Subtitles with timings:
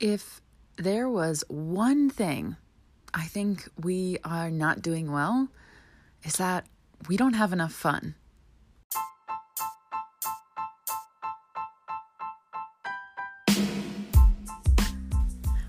[0.00, 0.40] If
[0.76, 2.54] there was one thing
[3.12, 5.48] I think we are not doing well,
[6.22, 6.66] is that
[7.08, 8.14] we don't have enough fun.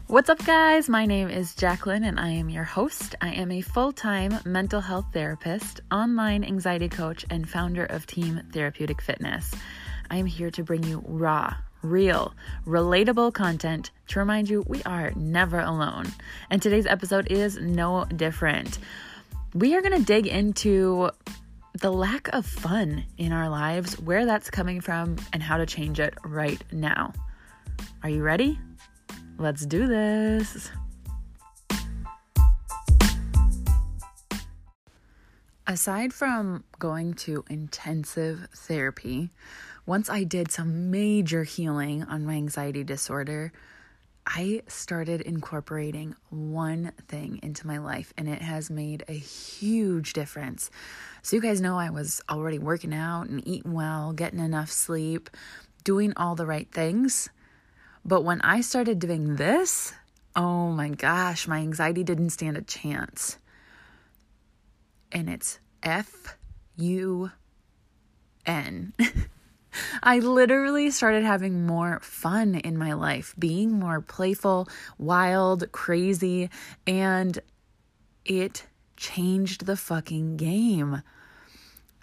[0.06, 0.90] What's up, guys?
[0.90, 3.16] My name is Jacqueline, and I am your host.
[3.22, 8.42] I am a full time mental health therapist, online anxiety coach, and founder of Team
[8.54, 9.56] Therapeutic Fitness.
[10.12, 12.34] I am here to bring you raw, real,
[12.66, 16.08] relatable content to remind you we are never alone.
[16.50, 18.80] And today's episode is no different.
[19.54, 21.10] We are going to dig into
[21.74, 26.00] the lack of fun in our lives, where that's coming from, and how to change
[26.00, 27.14] it right now.
[28.04, 28.60] Are you ready?
[29.38, 30.70] Let's do this.
[35.70, 39.30] Aside from going to intensive therapy,
[39.86, 43.52] once I did some major healing on my anxiety disorder,
[44.26, 50.72] I started incorporating one thing into my life and it has made a huge difference.
[51.22, 55.30] So, you guys know I was already working out and eating well, getting enough sleep,
[55.84, 57.30] doing all the right things.
[58.04, 59.94] But when I started doing this,
[60.36, 63.38] oh my gosh, my anxiety didn't stand a chance
[65.12, 66.38] and it's F
[66.78, 67.32] U
[68.46, 68.94] N.
[70.04, 76.50] I literally started having more fun in my life, being more playful, wild, crazy,
[76.88, 77.38] and
[78.26, 78.66] it
[78.98, 81.02] changed the fucking game.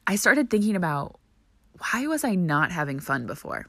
[0.07, 1.19] I started thinking about
[1.79, 3.67] why was I not having fun before?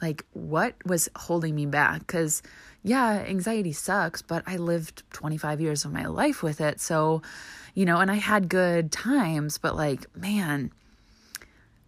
[0.00, 2.00] Like, what was holding me back?
[2.00, 2.42] Because,
[2.82, 6.80] yeah, anxiety sucks, but I lived 25 years of my life with it.
[6.80, 7.22] So,
[7.74, 10.72] you know, and I had good times, but like, man,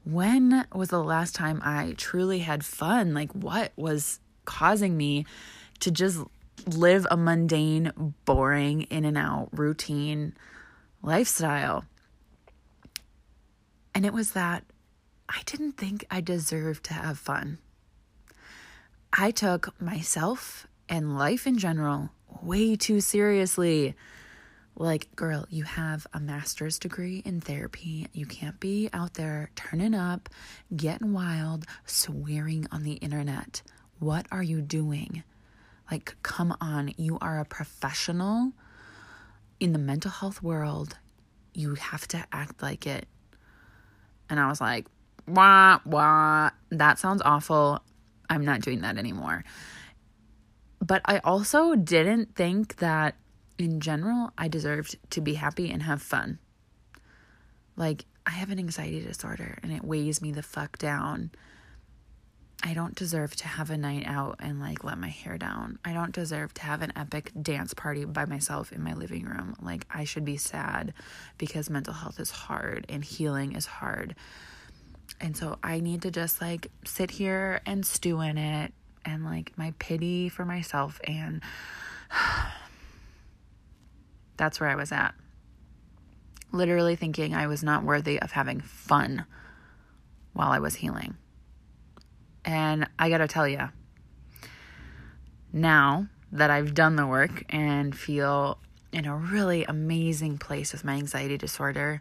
[0.04, 3.14] when was the last time I truly had fun?
[3.14, 5.26] Like, what was causing me
[5.80, 6.18] to just
[6.66, 7.92] live a mundane,
[8.24, 10.34] boring, in and out routine
[11.02, 11.84] lifestyle?
[13.94, 14.64] And it was that
[15.28, 17.58] I didn't think I deserved to have fun.
[19.22, 22.08] I took myself and life in general
[22.40, 23.94] way too seriously.
[24.76, 28.06] Like, girl, you have a master's degree in therapy.
[28.14, 30.30] You can't be out there turning up,
[30.74, 33.60] getting wild, swearing on the internet.
[33.98, 35.22] What are you doing?
[35.90, 36.94] Like, come on.
[36.96, 38.52] You are a professional
[39.60, 40.96] in the mental health world.
[41.52, 43.06] You have to act like it.
[44.30, 44.86] And I was like,
[45.28, 46.52] wah, wah.
[46.70, 47.82] That sounds awful.
[48.30, 49.44] I'm not doing that anymore.
[50.80, 53.16] But I also didn't think that
[53.58, 56.38] in general I deserved to be happy and have fun.
[57.76, 61.30] Like, I have an anxiety disorder and it weighs me the fuck down.
[62.62, 65.78] I don't deserve to have a night out and like let my hair down.
[65.84, 69.56] I don't deserve to have an epic dance party by myself in my living room.
[69.60, 70.92] Like, I should be sad
[71.38, 74.14] because mental health is hard and healing is hard.
[75.20, 78.72] And so I need to just like sit here and stew in it
[79.04, 81.00] and like my pity for myself.
[81.04, 81.42] And
[84.36, 85.14] that's where I was at.
[86.52, 89.26] Literally thinking I was not worthy of having fun
[90.32, 91.16] while I was healing.
[92.44, 93.68] And I gotta tell you,
[95.52, 98.58] now that I've done the work and feel
[98.92, 102.00] in a really amazing place with my anxiety disorder,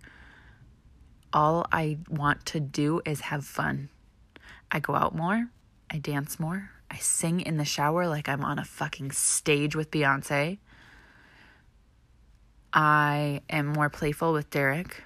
[1.34, 3.90] all I want to do is have fun.
[4.72, 5.50] I go out more,
[5.90, 9.92] I dance more, I sing in the shower like I'm on a fucking stage with
[9.92, 10.58] Beyonce.
[12.72, 15.04] I am more playful with Derek.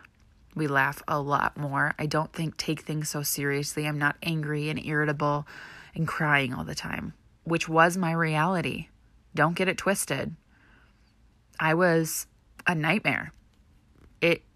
[0.56, 1.96] We laugh a lot more.
[1.98, 3.88] I don't think take things so seriously.
[3.88, 5.48] I'm not angry and irritable
[5.96, 7.14] and crying all the time,
[7.44, 8.88] which was my reality.
[9.34, 10.36] Don't get it twisted.
[11.60, 12.28] I was
[12.68, 13.34] a nightmare.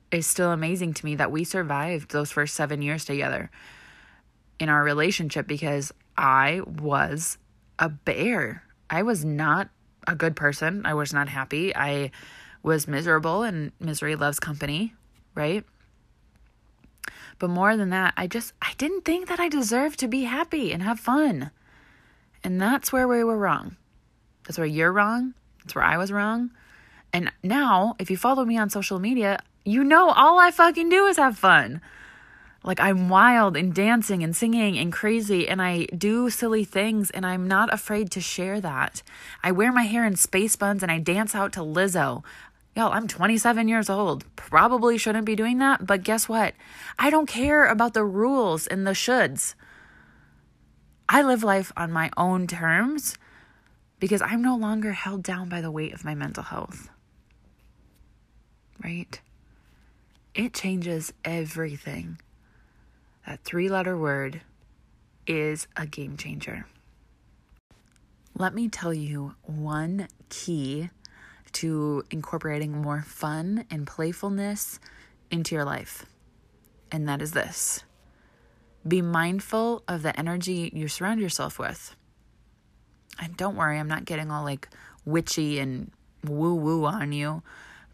[0.10, 3.52] Is still amazing to me that we survived those first seven years together
[4.60, 7.38] in our relationship because I was
[7.78, 8.64] a bear.
[8.90, 9.70] I was not
[10.08, 10.86] a good person.
[10.86, 11.76] I was not happy.
[11.76, 12.12] I
[12.64, 14.94] was miserable, and misery loves company,
[15.36, 15.66] right?
[17.40, 20.72] But more than that, I just I didn't think that I deserved to be happy
[20.72, 21.52] and have fun.
[22.44, 23.76] And that's where we were wrong.
[24.44, 25.34] That's where you're wrong.
[25.60, 26.52] That's where I was wrong.
[27.14, 31.08] And now, if you follow me on social media, you know, all I fucking do
[31.08, 31.82] is have fun.
[32.64, 37.26] Like, I'm wild and dancing and singing and crazy, and I do silly things, and
[37.26, 39.04] I'm not afraid to share that.
[39.44, 42.24] I wear my hair in space buns and I dance out to Lizzo.
[42.78, 44.24] Y'all, I'm 27 years old.
[44.38, 46.54] Probably shouldn't be doing that, but guess what?
[46.98, 49.54] I don't care about the rules and the shoulds.
[51.10, 53.18] I live life on my own terms,
[54.00, 56.90] because I'm no longer held down by the weight of my mental health.
[58.82, 59.20] Right?
[60.38, 62.20] It changes everything.
[63.26, 64.42] That three letter word
[65.26, 66.68] is a game changer.
[68.36, 70.92] Let me tell you one key
[71.54, 74.80] to incorporating more fun and playfulness
[75.32, 76.06] into your life.
[76.92, 77.84] And that is this
[78.88, 81.96] be mindful of the energy you surround yourself with.
[83.20, 84.70] And don't worry, I'm not getting all like
[85.04, 85.92] witchy and
[86.24, 87.42] woo woo on you,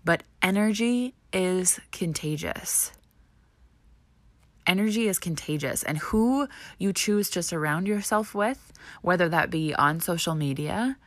[0.04, 2.92] but energy is contagious.
[4.66, 6.48] Energy is contagious, and who
[6.78, 8.72] you choose to surround yourself with,
[9.02, 10.98] whether that be on social media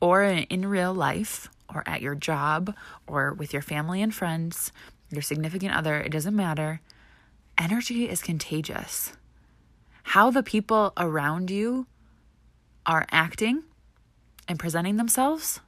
[0.00, 2.74] or in real life or at your job
[3.06, 4.70] or with your family and friends,
[5.10, 6.80] your significant other, it doesn't matter.
[7.56, 9.14] Energy is contagious.
[10.02, 11.86] How the people around you
[12.84, 13.62] are acting
[14.46, 15.60] and presenting themselves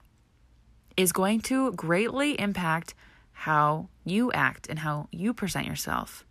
[0.97, 2.95] is going to greatly impact
[3.39, 6.25] how you act and how you present yourself.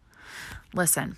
[0.74, 1.16] Listen,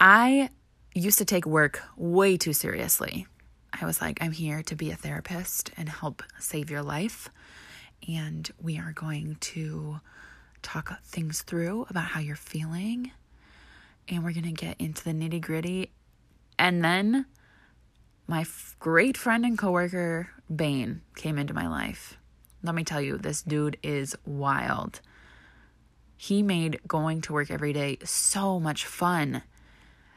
[0.00, 0.48] I
[0.92, 3.28] used to take work way too seriously.
[3.72, 7.28] I was like, I'm here to be a therapist and help save your life.
[8.08, 10.00] And we are going to
[10.62, 13.12] talk things through about how you're feeling.
[14.08, 15.92] And we're going to get into the nitty gritty.
[16.58, 17.26] And then
[18.26, 22.18] my f- great friend and coworker, Bane, came into my life.
[22.64, 25.02] Let me tell you, this dude is wild.
[26.16, 29.42] He made going to work every day so much fun.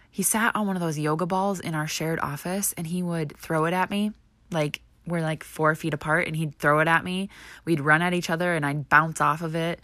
[0.09, 3.37] He sat on one of those yoga balls in our shared office and he would
[3.37, 4.13] throw it at me.
[4.49, 7.29] Like, we're like four feet apart and he'd throw it at me.
[7.65, 9.81] We'd run at each other and I'd bounce off of it.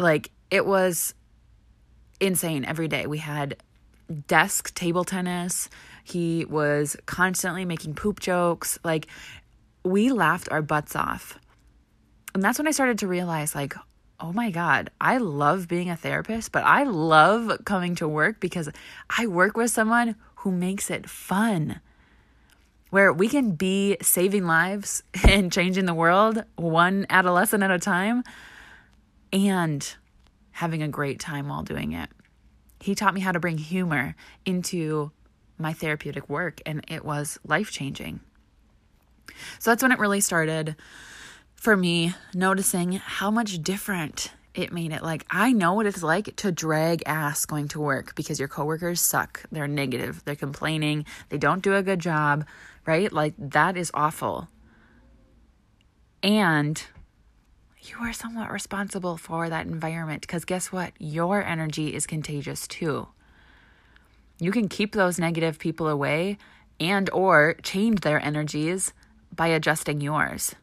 [0.00, 1.14] Like, it was
[2.20, 3.06] insane every day.
[3.06, 3.62] We had
[4.26, 5.70] desk table tennis.
[6.02, 8.76] He was constantly making poop jokes.
[8.82, 9.06] Like,
[9.84, 11.38] we laughed our butts off.
[12.34, 13.74] And that's when I started to realize, like,
[14.18, 18.70] oh my God, I love being a therapist, but I love coming to work because
[19.10, 21.80] I work with someone who makes it fun.
[22.90, 28.22] Where we can be saving lives and changing the world one adolescent at a time
[29.32, 29.94] and
[30.52, 32.10] having a great time while doing it.
[32.80, 34.14] He taught me how to bring humor
[34.44, 35.10] into
[35.58, 38.20] my therapeutic work, and it was life changing.
[39.58, 40.76] So that's when it really started
[41.62, 45.00] for me noticing how much different it made it.
[45.00, 49.00] Like, I know what it's like to drag ass going to work because your coworkers
[49.00, 49.44] suck.
[49.52, 52.44] They're negative, they're complaining, they don't do a good job,
[52.84, 53.12] right?
[53.12, 54.48] Like, that is awful.
[56.20, 56.82] And
[57.78, 60.92] you are somewhat responsible for that environment because guess what?
[60.98, 63.06] Your energy is contagious too.
[64.40, 66.38] You can keep those negative people away
[66.80, 68.92] and or change their energies
[69.32, 70.56] by adjusting yours.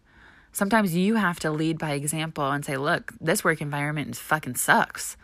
[0.52, 5.16] Sometimes you have to lead by example and say, "Look, this work environment fucking sucks.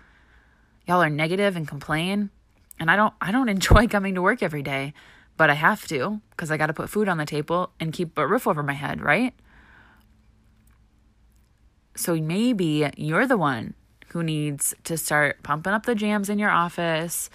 [0.88, 2.30] Y'all are negative and complain,
[2.80, 4.94] and I don't I don't enjoy coming to work every day,
[5.38, 8.18] but I have to because I got to put food on the table and keep
[8.18, 9.33] a roof over my head, right?"
[11.95, 13.74] So maybe you're the one
[14.10, 17.30] who needs to start pumping up the jams in your office,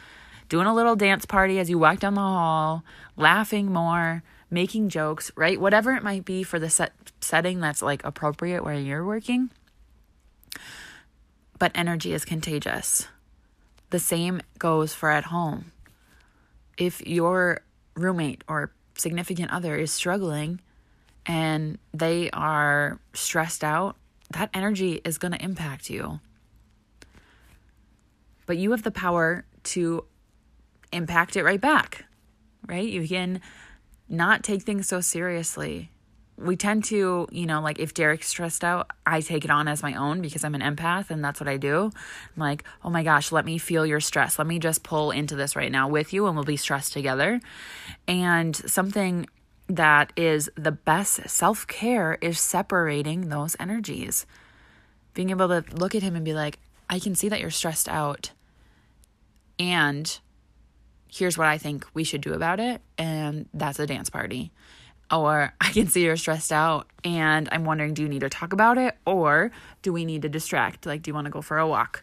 [0.48, 2.84] doing a little dance party as you walk down the hall,
[3.16, 5.60] laughing more, making jokes, right?
[5.60, 9.50] Whatever it might be for the set setting that's like appropriate where you're working.
[11.58, 13.06] But energy is contagious.
[13.90, 15.72] The same goes for at home.
[16.76, 17.60] If your
[17.94, 20.60] roommate or significant other is struggling
[21.26, 23.96] and they are stressed out
[24.30, 26.20] that energy is going to impact you.
[28.46, 30.04] But you have the power to
[30.92, 32.04] impact it right back,
[32.66, 32.88] right?
[32.88, 33.40] You can
[34.10, 35.90] not take things so seriously.
[36.36, 39.82] We tend to, you know, like if Derek's stressed out, I take it on as
[39.82, 41.84] my own because I'm an empath and that's what I do.
[41.94, 44.38] I'm like, oh my gosh, let me feel your stress.
[44.38, 47.40] Let me just pull into this right now with you and we'll be stressed together.
[48.08, 49.26] And something
[49.68, 54.26] that is the best self care is separating those energies.
[55.14, 57.88] Being able to look at him and be like, I can see that you're stressed
[57.88, 58.32] out.
[59.58, 60.18] And
[61.12, 62.80] here's what I think we should do about it.
[62.98, 64.52] And that's a dance party.
[65.10, 68.52] Or I can see you're stressed out and I'm wondering, do you need to talk
[68.52, 68.96] about it?
[69.06, 69.50] Or
[69.82, 70.86] do we need to distract?
[70.86, 72.02] Like, do you want to go for a walk?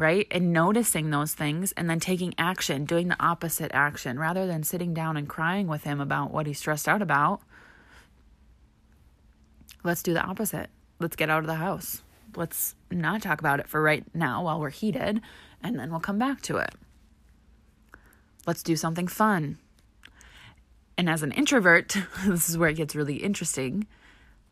[0.00, 0.26] right?
[0.30, 4.94] And noticing those things and then taking action, doing the opposite action rather than sitting
[4.94, 7.42] down and crying with him about what he's stressed out about.
[9.84, 10.70] Let's do the opposite.
[11.00, 12.02] Let's get out of the house.
[12.34, 15.20] Let's not talk about it for right now while we're heated,
[15.62, 16.74] and then we'll come back to it.
[18.46, 19.58] Let's do something fun.
[20.96, 23.86] And as an introvert, this is where it gets really interesting.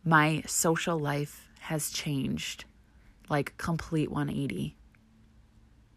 [0.05, 2.65] My social life has changed
[3.29, 4.77] like complete 180.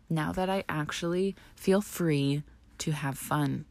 [0.09, 2.43] Now that I actually feel free
[2.79, 3.65] to have fun,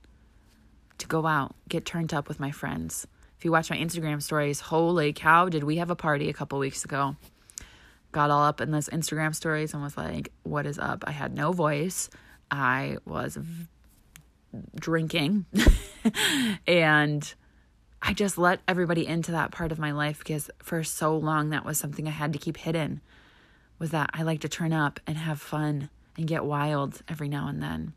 [0.99, 3.07] to go out, get turned up with my friends.
[3.39, 6.59] If you watch my Instagram stories, holy cow, did we have a party a couple
[6.59, 7.17] weeks ago?
[8.13, 11.05] Got all up in those Instagram stories and was like, what is up?
[11.07, 12.11] I had no voice.
[12.51, 13.39] I was
[14.75, 15.47] drinking
[16.67, 17.35] and
[18.03, 21.65] I just let everybody into that part of my life because for so long that
[21.65, 23.01] was something I had to keep hidden
[23.79, 27.49] was that I like to turn up and have fun and get wild every now
[27.49, 27.93] and then.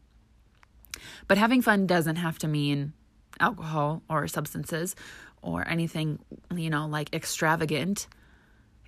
[1.27, 2.93] But having fun doesn't have to mean
[3.39, 4.95] alcohol or substances
[5.41, 6.19] or anything,
[6.55, 8.07] you know, like extravagant.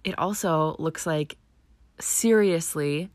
[0.04, 1.38] It also looks like
[2.00, 3.10] seriously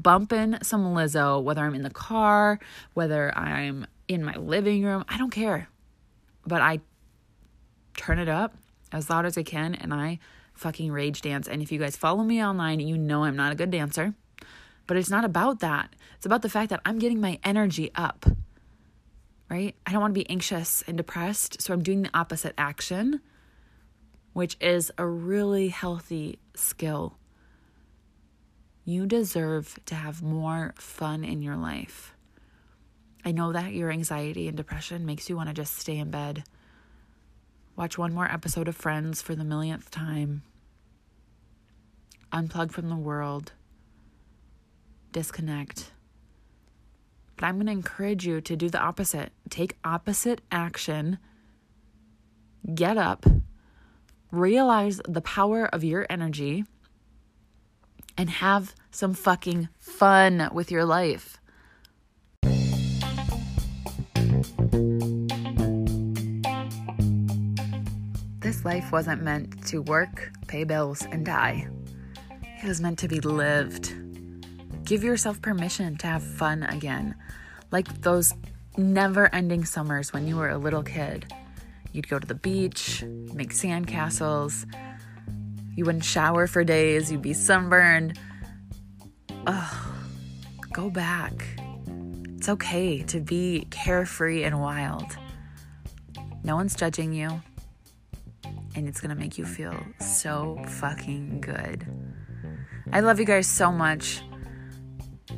[0.00, 2.58] bumping some Lizzo, whether I'm in the car,
[2.94, 5.68] whether I'm in my living room, I don't care.
[6.46, 6.80] But I
[7.96, 8.56] turn it up
[8.90, 10.18] as loud as I can and I
[10.54, 11.48] fucking rage dance.
[11.48, 14.14] And if you guys follow me online, you know I'm not a good dancer.
[14.86, 15.94] But it's not about that.
[16.16, 18.26] It's about the fact that I'm getting my energy up.
[19.48, 19.74] Right?
[19.86, 23.20] I don't want to be anxious and depressed, so I'm doing the opposite action,
[24.32, 27.18] which is a really healthy skill.
[28.84, 32.14] You deserve to have more fun in your life.
[33.24, 36.44] I know that your anxiety and depression makes you want to just stay in bed
[37.76, 40.42] watch one more episode of Friends for the millionth time,
[42.32, 43.52] unplug from the world,
[45.10, 45.92] disconnect.
[47.36, 49.32] But I'm going to encourage you to do the opposite.
[49.48, 51.18] Take opposite action.
[52.74, 53.26] Get up.
[54.30, 56.64] Realize the power of your energy
[58.16, 61.38] and have some fucking fun with your life.
[68.40, 71.68] This life wasn't meant to work, pay bills, and die.
[72.62, 73.94] It was meant to be lived.
[74.84, 77.14] Give yourself permission to have fun again.
[77.70, 78.34] Like those
[78.76, 81.32] never ending summers when you were a little kid.
[81.92, 83.02] You'd go to the beach,
[83.32, 84.66] make sandcastles.
[85.74, 88.18] You wouldn't shower for days, you'd be sunburned.
[89.46, 89.74] Ugh,
[90.72, 91.46] go back.
[92.36, 95.16] It's okay to be carefree and wild.
[96.44, 97.40] No one's judging you
[98.74, 101.86] and it's gonna make you feel so fucking good.
[102.92, 104.22] I love you guys so much.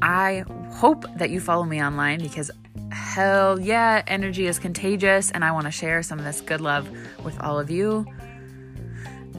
[0.02, 2.50] I hope that you follow me online because
[2.90, 6.88] hell yeah, energy is contagious and I wanna share some of this good love
[7.24, 8.06] with all of you.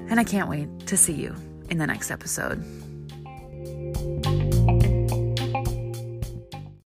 [0.09, 1.35] And I can't wait to see you
[1.69, 2.63] in the next episode.